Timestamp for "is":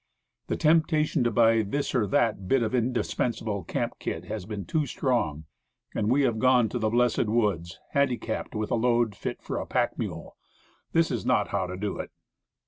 11.11-11.23